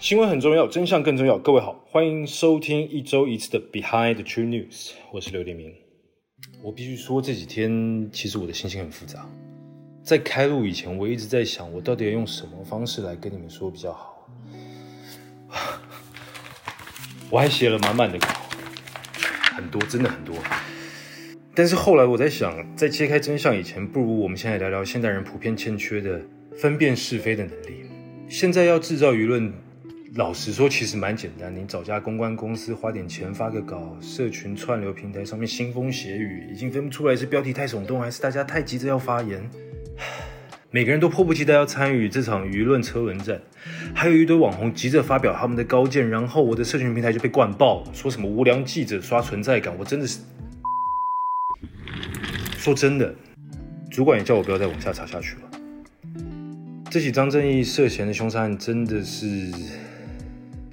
[0.00, 1.36] 新闻很重要，真相更重要。
[1.36, 5.74] 各位好，欢迎收听一周一次的 Behind the True News，我是刘立明。
[6.62, 9.28] 我必须说，这几天其实我的心情很复杂。
[10.04, 14.30] 在开录以前，我一直在想，我到底要用什么方式来跟你们说比较好。
[17.28, 18.28] 我还写了满满的稿，
[19.56, 20.36] 很多，真的很多。
[21.56, 26.22] 但是后来我在想，在揭开真相以前，不如我们先来聊聊现代人普遍欠缺的
[26.56, 27.82] 分辨是非的能力。
[28.28, 29.52] 现在要制造舆论。
[30.14, 31.54] 老实说，其实蛮简单。
[31.54, 39.48] 你找家公关公司，花点钱发个稿，社群串流平台上面腥风血雨，已经分不出来是标题太耸动，还是大家太急着要发言。
[40.72, 43.40] 每个人都迫不及待要参与这场舆论车轮战，
[43.94, 50.20] 还有一堆网红急着发表他们的高见，然后我的社群平台就被灌爆，说什么无良记者刷存在感，我真的是
[52.56, 53.14] 说真的，
[53.90, 55.42] 主管也叫我不要再往下查下去了。
[56.90, 59.52] 这起张正义涉嫌的凶杀案真的是。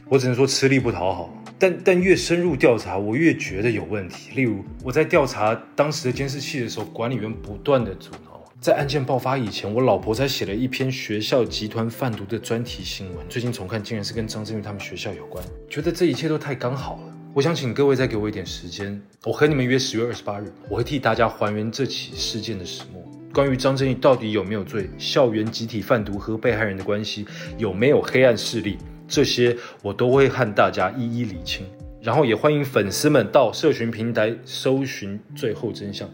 [0.07, 4.35] 我只能说吃力不讨好，但但越深入调查，我越觉得有问题。
[4.35, 8.39] 例如，我在调查当时的监视器的时候，管理员不断的阻挠。
[8.61, 17.15] 在案件爆发以前，我老婆才写了一篇学校集团贩毒的专题新闻，最近重看竟然是跟张振宇他们学校有关，觉得这一切都太刚好了。
[17.33, 23.03] 我想请各位再给我一点时间，我和你们约十月二十八日，我会替大家还原这起事件的始末。
[23.33, 27.25] 关于张振宇到底有没有罪，校园集体贩毒和被害人的关系
[27.57, 28.77] 有没有黑暗势力？
[29.07, 31.65] 这些我都会和大家一一理清，
[32.01, 36.09] 然后也欢迎粉丝们到社群平台搜寻最后真相。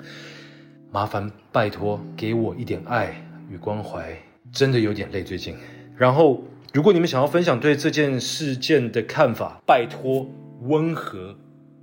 [0.92, 3.16] 麻烦拜托给我一点爱
[3.50, 4.14] 与关怀，
[4.52, 5.56] 真的有点累最近。
[5.96, 10.30] 然后，如果你们想要分享对这件事件的看法，拜托
[10.64, 11.36] 温和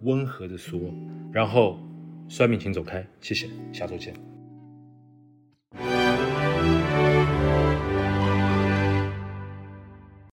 [0.03, 0.79] 温和的说。
[1.33, 1.79] 然后，
[2.29, 4.13] 酸敏请走开，谢谢，下周见。